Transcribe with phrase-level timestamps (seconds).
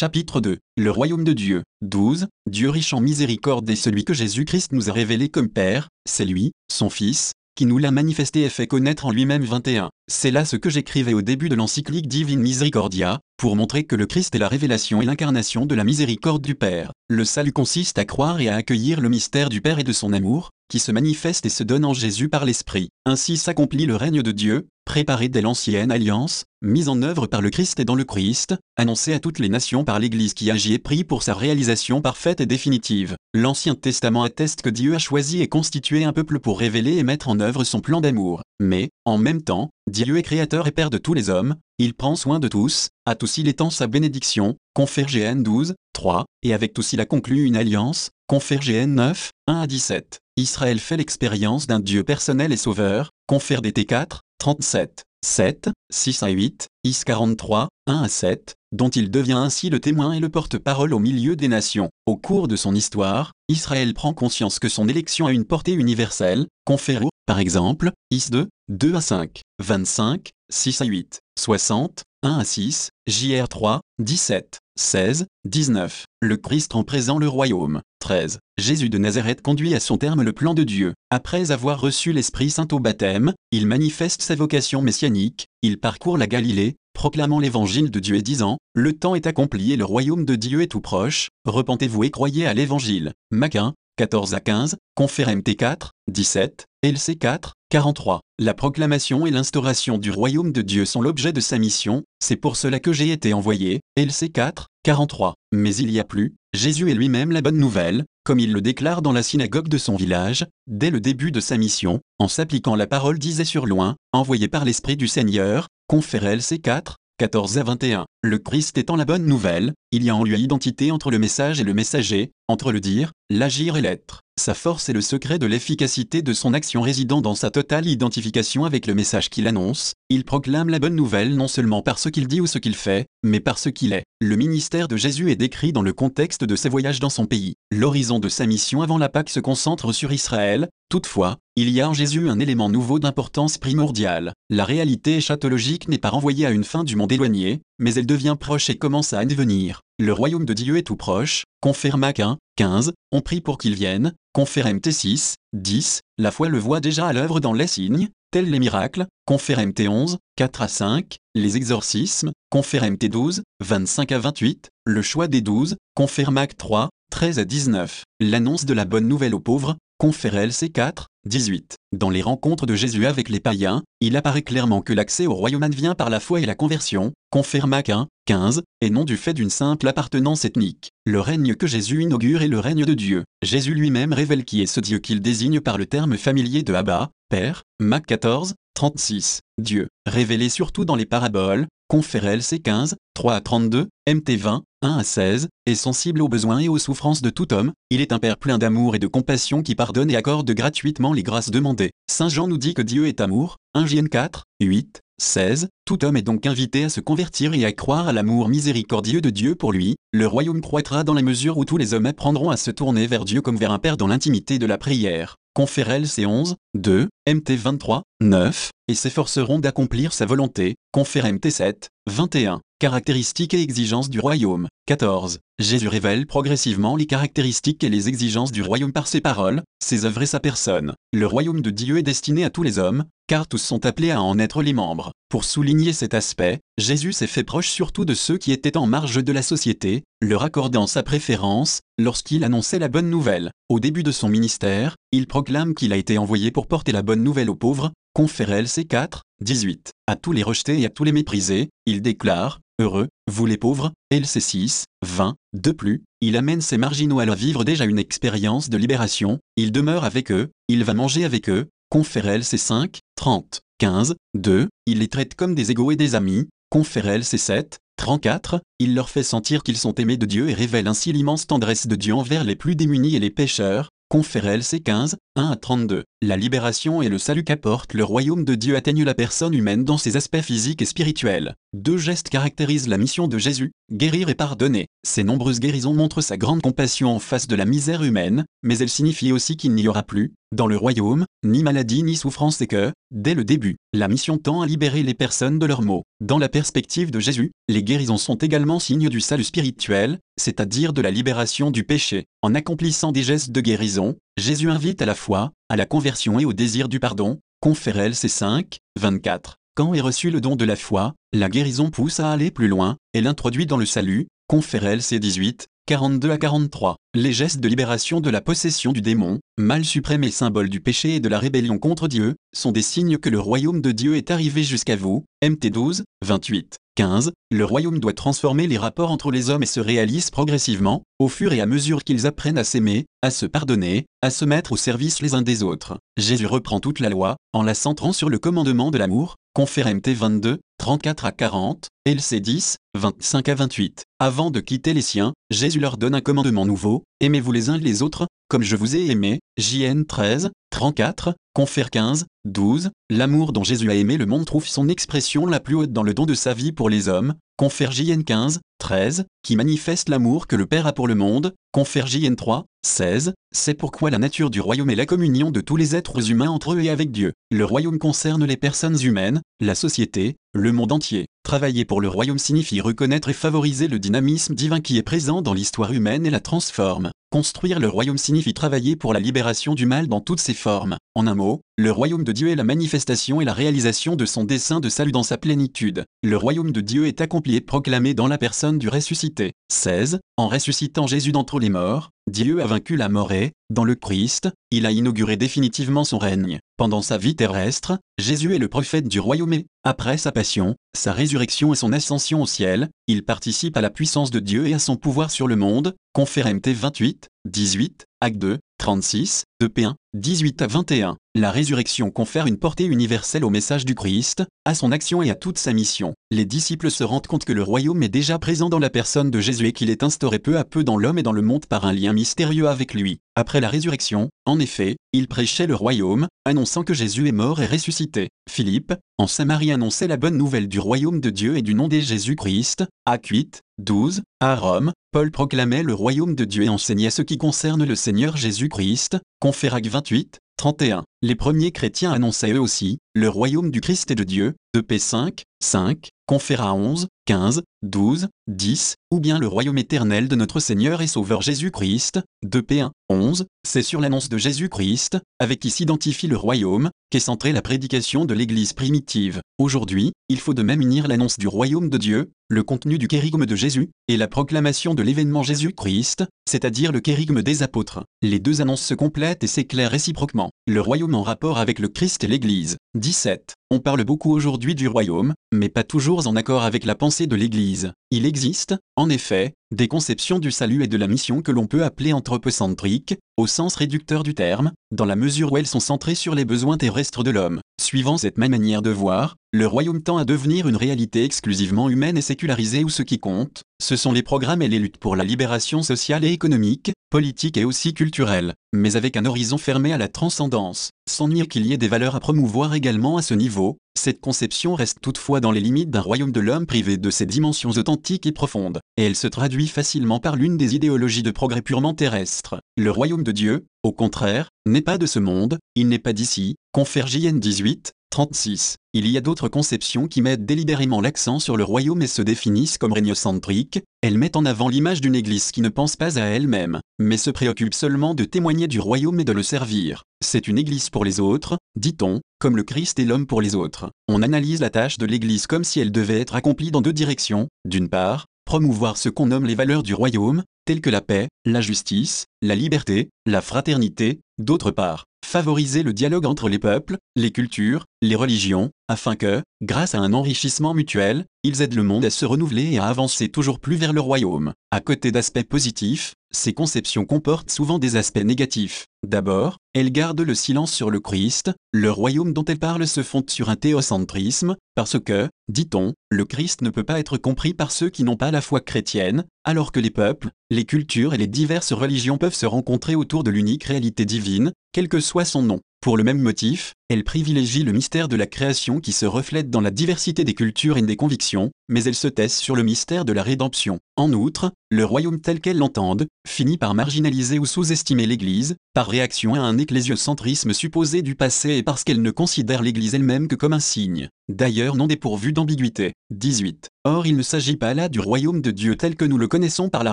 [0.00, 1.62] Chapitre 2 Le royaume de Dieu.
[1.82, 2.28] 12.
[2.48, 6.52] Dieu riche en miséricorde est celui que Jésus-Christ nous a révélé comme Père, c'est lui,
[6.72, 9.90] son Fils, qui nous l'a manifesté et fait connaître en lui-même 21.
[10.10, 14.06] C'est là ce que j'écrivais au début de l'encyclique Divine Misericordia, pour montrer que le
[14.06, 16.92] Christ est la révélation et l'incarnation de la miséricorde du Père.
[17.10, 20.14] Le salut consiste à croire et à accueillir le mystère du Père et de son
[20.14, 22.88] amour, qui se manifeste et se donne en Jésus par l'Esprit.
[23.04, 27.50] Ainsi s'accomplit le règne de Dieu, préparé dès l'ancienne alliance, mise en œuvre par le
[27.50, 30.78] Christ et dans le Christ, annoncé à toutes les nations par l'Église qui agit et
[30.78, 33.16] prie pour sa réalisation parfaite et définitive.
[33.34, 37.28] L'Ancien Testament atteste que Dieu a choisi et constitué un peuple pour révéler et mettre
[37.28, 38.42] en œuvre son plan d'amour.
[38.62, 42.14] Mais, en même temps, Dieu est créateur et Père de tous les hommes, il prend
[42.14, 46.74] soin de tous, à tous il étend sa bénédiction, confère GN 12, 3, et avec
[46.74, 50.18] tous il a conclu une alliance, confère GN 9, 1 à 17.
[50.36, 56.28] Israël fait l'expérience d'un Dieu personnel et sauveur, confère DT 4, 37, 7, 6 à
[56.28, 60.94] 8, Is 43, 1 à 7, dont il devient ainsi le témoin et le porte-parole
[60.94, 61.90] au milieu des nations.
[62.06, 66.46] Au cours de son histoire, Israël prend conscience que son élection a une portée universelle,
[66.64, 72.44] confère par exemple, Is 2, 2 à 5, 25, 6 à 8, 60, 1 à
[72.44, 76.04] 6, JR 3, 17, 16, 19.
[76.22, 77.82] Le Christ en présent le royaume.
[78.00, 78.38] 13.
[78.58, 80.94] Jésus de Nazareth conduit à son terme le plan de Dieu.
[81.10, 86.26] Après avoir reçu l'Esprit Saint au baptême, il manifeste sa vocation messianique, il parcourt la
[86.26, 90.36] Galilée, proclamant l'évangile de Dieu et disant Le temps est accompli et le royaume de
[90.36, 93.12] Dieu est tout proche, repentez-vous et croyez à l'évangile.
[93.30, 98.20] Maquin, 14 à 15, Confère MT 4, 17, LC 4, 43.
[98.38, 102.56] La proclamation et l'instauration du royaume de Dieu sont l'objet de sa mission, c'est pour
[102.56, 105.34] cela que j'ai été envoyé, LC 4, 43.
[105.52, 109.02] Mais il y a plus, Jésus est lui-même la bonne nouvelle, comme il le déclare
[109.02, 112.86] dans la synagogue de son village, dès le début de sa mission, en s'appliquant la
[112.86, 118.04] parole disait sur loin, envoyé par l'Esprit du Seigneur, confère LC 4, 14 à 21.
[118.22, 121.60] Le Christ étant la bonne nouvelle, il y a en lui identité entre le message
[121.60, 124.22] et le messager, entre le dire, l'agir et l'être.
[124.40, 128.64] Sa force est le secret de l'efficacité de son action résidant dans sa totale identification
[128.64, 129.92] avec le message qu'il annonce.
[130.08, 133.06] Il proclame la bonne nouvelle non seulement par ce qu'il dit ou ce qu'il fait,
[133.22, 134.04] mais par ce qu'il est.
[134.20, 137.54] Le ministère de Jésus est décrit dans le contexte de ses voyages dans son pays.
[137.70, 141.90] L'horizon de sa mission avant la Pâque se concentre sur Israël, toutefois, il y a
[141.90, 144.32] en Jésus un élément nouveau d'importance primordiale.
[144.48, 148.36] La réalité échatologique n'est pas renvoyée à une fin du monde éloigné, mais elle devient
[148.38, 149.80] proche et commence à advenir.
[149.98, 153.74] Le royaume de Dieu est tout proche, confère Mac 1, 15, on prie pour qu'il
[153.74, 158.48] vienne, confère MT6, 10, la foi le voit déjà à l'œuvre dans les signes, tels
[158.48, 165.02] les miracles, confère MT11, 4 à 5, les exorcismes, confère MT12, 25 à 28, le
[165.02, 169.40] choix des 12, confère Mac 3, 13 à 19, l'annonce de la bonne nouvelle aux
[169.40, 171.76] pauvres, confère LC 4, 18.
[171.92, 175.68] Dans les rencontres de Jésus avec les païens, il apparaît clairement que l'accès au royaume
[175.68, 179.34] vient par la foi et la conversion, confère Mac 1, 15, et non du fait
[179.34, 180.92] d'une simple appartenance ethnique.
[181.04, 183.24] Le règne que Jésus inaugure est le règne de Dieu.
[183.42, 187.10] Jésus lui-même révèle qui est ce Dieu qu'il désigne par le terme familier de Abba,
[187.28, 189.40] Père, Mac 14, 36.
[189.58, 194.98] Dieu, révélé surtout dans les paraboles, confère LC 15, 3 à 32, MT 20, 1
[194.98, 198.20] à 16, est sensible aux besoins et aux souffrances de tout homme, il est un
[198.20, 201.90] Père plein d'amour et de compassion qui pardonne et accorde gratuitement les grâces demandées.
[202.08, 205.68] Saint Jean nous dit que Dieu est amour, 1 Jn 4, 8, 16.
[205.84, 209.30] Tout homme est donc invité à se convertir et à croire à l'amour miséricordieux de
[209.30, 209.96] Dieu pour lui.
[210.12, 213.24] Le royaume croîtra dans la mesure où tous les hommes apprendront à se tourner vers
[213.24, 215.36] Dieu comme vers un Père dans l'intimité de la prière.
[215.54, 220.76] Conférel C11, 2, MT 23, 9, et s'efforceront d'accomplir sa volonté.
[220.92, 222.60] Confère MT 7, 21.
[222.80, 224.66] Caractéristiques et exigences du royaume.
[224.86, 225.40] 14.
[225.58, 230.22] Jésus révèle progressivement les caractéristiques et les exigences du royaume par ses paroles, ses œuvres
[230.22, 230.94] et sa personne.
[231.12, 234.22] Le royaume de Dieu est destiné à tous les hommes, car tous sont appelés à
[234.22, 235.12] en être les membres.
[235.28, 239.22] Pour souligner cet aspect, Jésus s'est fait proche surtout de ceux qui étaient en marge
[239.22, 243.50] de la société, leur accordant sa préférence, lorsqu'il annonçait la bonne nouvelle.
[243.68, 247.22] Au début de son ministère, il proclame qu'il a été envoyé pour porter la bonne
[247.22, 249.90] nouvelle aux pauvres, confère LC 4, 18.
[250.06, 253.92] À tous les rejetés et à tous les méprisés, il déclare, Heureux, vous les pauvres,
[254.10, 255.34] LC 6, 20.
[255.52, 259.70] De plus, il amène ces marginaux à leur vivre déjà une expérience de libération, il
[259.70, 263.60] demeure avec eux, il va manger avec eux, confère LC 5, 30.
[263.80, 268.62] 15, 2, il les traite comme des égaux et des amis, confère LC 7, 34,
[268.78, 271.96] il leur fait sentir qu'ils sont aimés de Dieu et révèle ainsi l'immense tendresse de
[271.96, 276.04] Dieu envers les plus démunis et les pécheurs, confère LC 15, 1 à 32.
[276.22, 279.96] La libération et le salut qu'apporte le royaume de Dieu atteignent la personne humaine dans
[279.96, 281.54] ses aspects physiques et spirituels.
[281.72, 284.88] Deux gestes caractérisent la mission de Jésus, guérir et pardonner.
[285.02, 288.90] Ces nombreuses guérisons montrent sa grande compassion en face de la misère humaine, mais elles
[288.90, 292.92] signifient aussi qu'il n'y aura plus, dans le royaume, ni maladie ni souffrance et que,
[293.12, 296.02] dès le début, la mission tend à libérer les personnes de leurs maux.
[296.20, 301.02] Dans la perspective de Jésus, les guérisons sont également signes du salut spirituel, c'est-à-dire de
[301.02, 302.26] la libération du péché.
[302.42, 306.46] En accomplissant des gestes de guérison, Jésus invite à la foi, à la conversion et
[306.46, 307.40] au désir du pardon.
[307.60, 309.58] Confère LC 5, 24.
[309.74, 312.96] Quand est reçu le don de la foi, la guérison pousse à aller plus loin,
[313.12, 314.28] et l'introduit dans le salut.
[314.48, 316.96] Confère LC 18, 42 à 43.
[317.14, 321.16] Les gestes de libération de la possession du démon, mal suprême et symbole du péché
[321.16, 324.30] et de la rébellion contre Dieu, sont des signes que le royaume de Dieu est
[324.30, 325.26] arrivé jusqu'à vous.
[325.44, 326.78] MT 12, 28.
[327.00, 327.32] 15.
[327.50, 331.54] Le royaume doit transformer les rapports entre les hommes et se réalise progressivement, au fur
[331.54, 335.22] et à mesure qu'ils apprennent à s'aimer, à se pardonner, à se mettre au service
[335.22, 335.96] les uns des autres.
[336.18, 340.10] Jésus reprend toute la loi, en la centrant sur le commandement de l'amour, confère MT
[340.10, 344.04] 22, 34 à 40, LC 10, 25 à 28.
[344.20, 348.02] Avant de quitter les siens, Jésus leur donne un commandement nouveau, aimez-vous les uns les
[348.02, 353.90] autres, comme je vous ai aimé, JN 13, 34, Confère 15, 12, l'amour dont Jésus
[353.90, 356.54] a aimé le monde trouve son expression la plus haute dans le don de sa
[356.54, 360.94] vie pour les hommes, Confère JN 15, 13, qui manifeste l'amour que le Père a
[360.94, 365.04] pour le monde, Confère JN 3, 16, c'est pourquoi la nature du royaume est la
[365.04, 367.34] communion de tous les êtres humains entre eux et avec Dieu.
[367.50, 371.26] Le royaume concerne les personnes humaines, la société, le monde entier.
[371.42, 375.52] Travailler pour le royaume signifie reconnaître et favoriser le dynamisme divin qui est présent dans
[375.52, 377.10] l'histoire humaine et la transforme.
[377.30, 380.96] Construire le royaume signifie travailler pour la libération du mal dans toutes ses formes.
[381.14, 384.44] En un mot, le royaume de Dieu est la manifestation et la réalisation de son
[384.44, 386.04] dessein de salut dans sa plénitude.
[386.22, 389.52] Le royaume de Dieu est accompli et proclamé dans la personne du ressuscité.
[389.72, 390.20] 16.
[390.36, 394.50] En ressuscitant Jésus d'entre les morts, Dieu a vaincu la mort et, dans le Christ,
[394.70, 396.58] il a inauguré définitivement son règne.
[396.76, 401.14] Pendant sa vie terrestre, Jésus est le prophète du royaume et, après sa passion, sa
[401.14, 404.78] résurrection et son ascension au ciel, il participe à la puissance de Dieu et à
[404.78, 405.94] son pouvoir sur le monde.
[406.12, 411.16] Confère MT 28, 18, Acte 2, 36, 2P1, 18 à 21.
[411.36, 415.36] La résurrection confère une portée universelle au message du Christ, à son action et à
[415.36, 416.14] toute sa mission.
[416.32, 419.38] Les disciples se rendent compte que le royaume est déjà présent dans la personne de
[419.38, 421.86] Jésus et qu'il est instauré peu à peu dans l'homme et dans le monde par
[421.86, 423.20] un lien mystérieux avec lui.
[423.36, 427.66] Après la résurrection, en effet, il prêchait le royaume, annonçant que Jésus est mort et
[427.66, 428.30] ressuscité.
[428.48, 432.00] Philippe, en Samarie annonçait la bonne nouvelle du royaume de Dieu et du nom de
[432.00, 432.84] Jésus-Christ.
[433.06, 434.22] Acte 8, 12.
[434.40, 438.36] À Rome, Paul proclamait le royaume de Dieu et enseignait ce qui concerne le Seigneur
[438.36, 439.18] Jésus-Christ.
[439.42, 441.02] Conférac 28, 31.
[441.22, 444.54] Les premiers chrétiens annonçaient eux aussi le royaume du Christ et de Dieu.
[444.74, 450.58] 2 5, 5, Conféra 11, 15, 12, 10, ou bien le royaume éternel de notre
[450.58, 456.26] Seigneur et Sauveur Jésus-Christ, 2 P1, 11, c'est sur l'annonce de Jésus-Christ, avec qui s'identifie
[456.26, 459.42] le royaume, qu'est centrée la prédication de l'Église primitive.
[459.58, 463.46] Aujourd'hui, il faut de même unir l'annonce du royaume de Dieu, le contenu du kérigme
[463.46, 468.04] de Jésus, et la proclamation de l'événement Jésus-Christ, c'est-à-dire le kérigme des apôtres.
[468.22, 470.50] Les deux annonces se complètent et s'éclairent réciproquement.
[470.66, 472.76] Le royaume en rapport avec le Christ et l'Église.
[472.94, 473.54] 17.
[473.70, 477.36] On parle beaucoup aujourd'hui du royaume, mais pas toujours en accord avec la pensée de
[477.36, 477.92] l'Église.
[478.10, 481.84] Il existe, en effet, des conceptions du salut et de la mission que l'on peut
[481.84, 486.34] appeler anthropocentriques, au sens réducteur du terme, dans la mesure où elles sont centrées sur
[486.34, 487.60] les besoins terrestres de l'homme.
[487.80, 492.18] Suivant cette même manière de voir, le royaume tend à devenir une réalité exclusivement humaine
[492.18, 495.24] et sécularisée où ce qui compte, ce sont les programmes et les luttes pour la
[495.24, 500.08] libération sociale et économique, politique et aussi culturelle, mais avec un horizon fermé à la
[500.08, 500.90] transcendance.
[501.08, 504.74] Sans nier qu'il y ait des valeurs à promouvoir également à ce niveau, cette conception
[504.74, 508.32] reste toutefois dans les limites d'un royaume de l'homme privé de ses dimensions authentiques et
[508.32, 512.60] profondes, et elle se traduit facilement par l'une des idéologies de progrès purement terrestres.
[512.76, 516.56] Le royaume de Dieu, au contraire, n'est pas de ce monde, il n'est pas d'ici,
[516.72, 518.76] confère JN 18, 36.
[518.92, 522.76] Il y a d'autres conceptions qui mettent délibérément l'accent sur le royaume et se définissent
[522.76, 526.80] comme régnocentriques, elles mettent en avant l'image d'une église qui ne pense pas à elle-même,
[526.98, 530.02] mais se préoccupe seulement de témoigner du royaume et de le servir.
[530.22, 533.90] C'est une église pour les autres, dit-on, comme le Christ est l'homme pour les autres.
[534.08, 537.48] On analyse la tâche de l'église comme si elle devait être accomplie dans deux directions,
[537.64, 541.60] d'une part, promouvoir ce qu'on nomme les valeurs du royaume, telles que la paix, la
[541.60, 547.84] justice, la liberté, la fraternité, d'autre part, favoriser le dialogue entre les peuples, les cultures,
[548.02, 552.26] les religions, afin que, grâce à un enrichissement mutuel, ils aident le monde à se
[552.26, 554.54] renouveler et à avancer toujours plus vers le royaume.
[554.72, 558.86] À côté d'aspects positifs, ces conceptions comportent souvent des aspects négatifs.
[559.06, 563.30] D'abord, elles gardent le silence sur le Christ, le royaume dont elles parlent se fonde
[563.30, 567.88] sur un théocentrisme, parce que, dit-on, le Christ ne peut pas être compris par ceux
[567.88, 571.72] qui n'ont pas la foi chrétienne, alors que les peuples, les cultures et les diverses
[571.72, 575.60] religions peuvent se rencontrer autour de l'unique réalité divine, quel que soit son nom.
[575.80, 579.60] Pour le même motif, elle privilégie le mystère de la création qui se reflète dans
[579.60, 583.12] la diversité des cultures et des convictions, mais elle se taise sur le mystère de
[583.12, 583.78] la rédemption.
[583.96, 589.34] En outre, le royaume tel qu'elle l'entende, finit par marginaliser ou sous-estimer l'Église, par réaction
[589.34, 593.52] à un ecclésiocentrisme supposé du passé et parce qu'elle ne considère l'Église elle-même que comme
[593.52, 595.92] un signe, d'ailleurs non dépourvu d'ambiguïté.
[596.10, 596.70] 18.
[596.84, 599.68] Or il ne s'agit pas là du royaume de Dieu tel que nous le connaissons
[599.68, 599.92] par la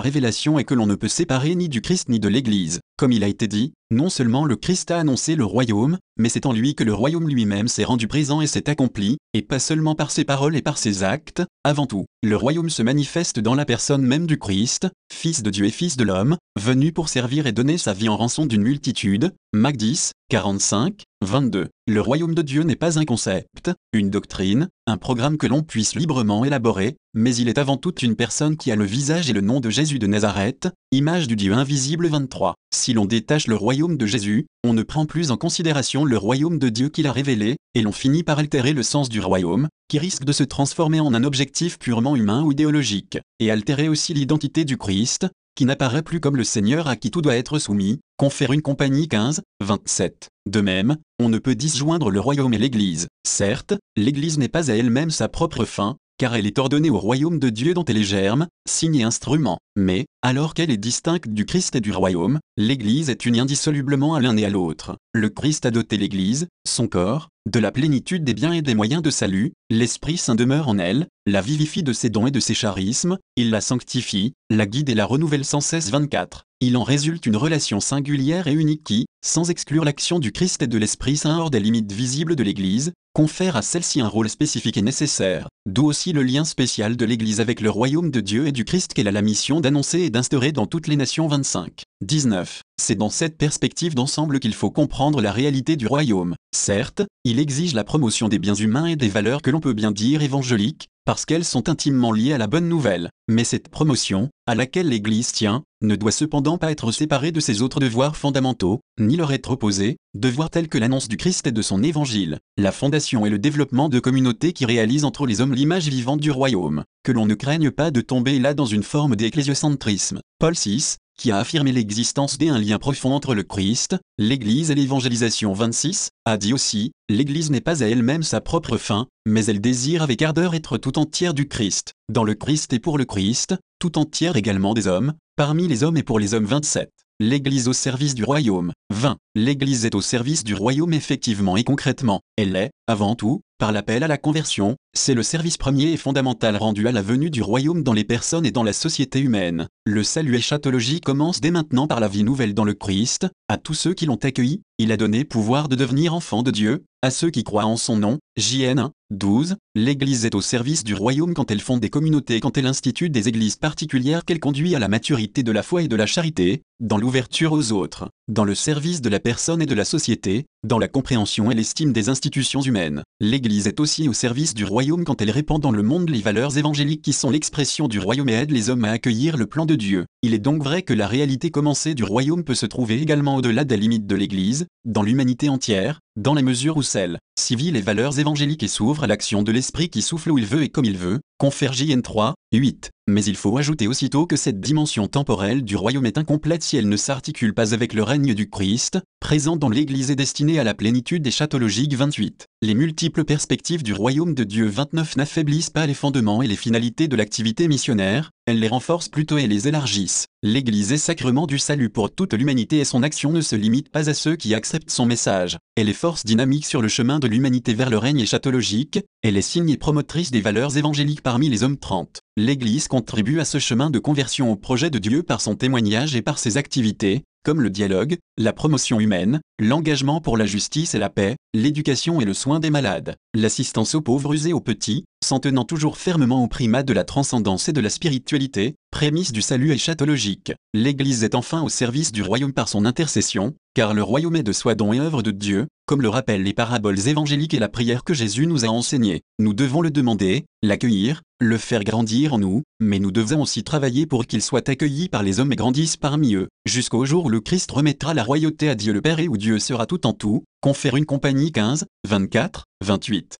[0.00, 2.80] révélation et que l'on ne peut séparer ni du Christ ni de l'Église.
[2.96, 6.46] Comme il a été dit, non seulement le Christ a annoncé le royaume, mais c'est
[6.46, 9.94] en lui que le royaume lui-même s'est rendu présent et s'est accompli, et pas seulement
[9.94, 13.64] par ses paroles et par ses actes, avant tout, le royaume se manifeste dans la
[13.64, 17.52] personne même du Christ, Fils de Dieu et Fils de l'homme, venu pour servir et
[17.52, 21.66] donner sa vie en rançon d'une multitude, Mac 10, 45, 22.
[21.88, 25.96] Le royaume de Dieu n'est pas un concept, une doctrine, un programme que l'on puisse
[25.96, 29.40] librement élaborer, mais il est avant tout une personne qui a le visage et le
[29.40, 32.54] nom de Jésus de Nazareth, image du Dieu invisible 23.
[32.72, 36.60] Si l'on détache le royaume de Jésus, on ne prend plus en considération le royaume
[36.60, 39.98] de Dieu qu'il a révélé, et l'on finit par altérer le sens du royaume, qui
[39.98, 44.64] risque de se transformer en un objectif purement humain ou idéologique, et altérer aussi l'identité
[44.64, 45.26] du Christ,
[45.58, 49.08] qui n'apparaît plus comme le Seigneur à qui tout doit être soumis, confère une compagnie
[49.08, 50.28] 15, 27.
[50.46, 53.08] De même, on ne peut disjoindre le royaume et l'Église.
[53.26, 57.40] Certes, l'Église n'est pas à elle-même sa propre fin, car elle est ordonnée au royaume
[57.40, 59.58] de Dieu dont elle est germe, signe et instrument.
[59.74, 64.20] Mais, alors qu'elle est distincte du Christ et du royaume, l'Église est unie indissolublement à
[64.20, 64.96] l'un et à l'autre.
[65.12, 69.02] Le Christ a doté l'Église, son corps, de la plénitude des biens et des moyens
[69.02, 72.54] de salut, l'Esprit Saint demeure en elle, la vivifie de ses dons et de ses
[72.54, 76.44] charismes, il la sanctifie, la guide et la renouvelle sans cesse 24.
[76.60, 80.66] Il en résulte une relation singulière et unique qui, sans exclure l'action du Christ et
[80.66, 84.76] de l'Esprit Saint hors des limites visibles de l'Église, confère à celle-ci un rôle spécifique
[84.76, 88.52] et nécessaire, d'où aussi le lien spécial de l'Église avec le royaume de Dieu et
[88.52, 91.84] du Christ qu'elle a la mission d'annoncer et d'instaurer dans toutes les nations 25.
[92.04, 92.62] 19.
[92.80, 96.34] C'est dans cette perspective d'ensemble qu'il faut comprendre la réalité du royaume.
[96.52, 99.92] Certes, il exige la promotion des biens humains et des valeurs que l'on peut bien
[99.92, 103.08] dire évangéliques, parce qu'elles sont intimement liées à la bonne nouvelle.
[103.28, 107.62] Mais cette promotion, à laquelle l'Église tient, ne doit cependant pas être séparée de ses
[107.62, 111.62] autres devoirs fondamentaux, ni leur être opposée, devoirs tels que l'annonce du Christ et de
[111.62, 115.88] son évangile, la fondation et le développement de communautés qui réalisent entre les hommes l'image
[115.88, 120.20] vivante du royaume, que l'on ne craigne pas de tomber là dans une forme d'ecclésiocentrisme.
[120.38, 125.52] Paul VI, qui a affirmé l'existence d'un lien profond entre le Christ, l'Église et l'évangélisation
[125.52, 130.02] 26, a dit aussi, l'Église n'est pas à elle-même sa propre fin, mais elle désire
[130.02, 133.98] avec ardeur être tout entière du Christ, dans le Christ et pour le Christ, tout
[133.98, 136.90] entière également des hommes, parmi les hommes et pour les hommes 27.
[137.20, 138.72] L'Église au service du royaume.
[138.94, 139.16] 20.
[139.40, 142.22] L'Église est au service du royaume effectivement et concrètement.
[142.36, 146.56] Elle est, avant tout, par l'appel à la conversion, c'est le service premier et fondamental
[146.56, 149.68] rendu à la venue du royaume dans les personnes et dans la société humaine.
[149.84, 153.74] Le salut échatologie commence dès maintenant par la vie nouvelle dans le Christ, à tous
[153.74, 157.30] ceux qui l'ont accueilli, il a donné pouvoir de devenir enfants de Dieu, à ceux
[157.30, 158.18] qui croient en son nom.
[158.36, 159.56] JN 1, 12.
[159.74, 163.28] L'Église est au service du royaume quand elle fonde des communautés, quand elle institue des
[163.28, 166.98] églises particulières qu'elle conduit à la maturité de la foi et de la charité, dans
[166.98, 170.88] l'ouverture aux autres, dans le service de la personne et de la société, dans la
[170.88, 173.02] compréhension et l'estime des institutions humaines.
[173.20, 176.58] L'Église est aussi au service du royaume quand elle répand dans le monde les valeurs
[176.58, 179.76] évangéliques qui sont l'expression du royaume et aide les hommes à accueillir le plan de
[179.76, 180.06] Dieu.
[180.22, 183.64] Il est donc vrai que la réalité commencée du royaume peut se trouver également au-delà
[183.64, 188.18] des limites de l'Église, dans l'humanité entière, dans les mesures où celles, civile et valeurs
[188.18, 190.98] évangéliques et s'ouvrent à l'action de l'Esprit qui souffle où il veut et comme il
[190.98, 192.90] veut, confère JN 3, 8.
[193.08, 196.88] Mais il faut ajouter aussitôt que cette dimension temporelle du royaume est incomplète si elle
[196.88, 200.72] ne s'articule pas avec le règne du Christ, présent dans l'Église et destiné à la
[200.72, 201.58] plénitude des châteaux
[201.96, 202.46] 28.
[202.60, 207.06] Les multiples perspectives du royaume de Dieu 29 n'affaiblissent pas les fondements et les finalités
[207.06, 210.26] de l'activité missionnaire, elles les renforcent plutôt et les élargissent.
[210.42, 214.10] L'Église est sacrement du salut pour toute l'humanité et son action ne se limite pas
[214.10, 215.56] à ceux qui acceptent son message.
[215.76, 219.42] Elle est force dynamique sur le chemin de l'humanité vers le règne échatologique, elle est
[219.42, 222.22] signe et promotrice des valeurs évangéliques parmi les hommes 30.
[222.36, 226.22] L'Église contribue à ce chemin de conversion au projet de Dieu par son témoignage et
[226.22, 231.08] par ses activités, comme le dialogue, la promotion humaine, l'engagement pour la justice et la
[231.08, 235.64] paix, l'éducation et le soin des malades, l'assistance aux pauvres et aux petits, s'en tenant
[235.64, 240.54] toujours fermement au primat de la transcendance et de la spiritualité, prémisse du salut échatologique.
[240.72, 244.52] L'Église est enfin au service du royaume par son intercession, car le royaume est de
[244.52, 248.04] soi don et œuvre de Dieu, comme le rappellent les paraboles évangéliques et la prière
[248.04, 249.20] que Jésus nous a enseignée.
[249.38, 254.06] Nous devons le demander, l'accueillir, le faire grandir en nous, mais nous devons aussi travailler
[254.06, 257.42] pour qu'il soit accueilli par les hommes et grandisse parmi eux, jusqu'au jour où le
[257.42, 260.44] Christ remettra la royauté à Dieu le Père et où Dieu sera tout en tout,
[260.62, 263.38] confère une compagnie 15, 24, 28.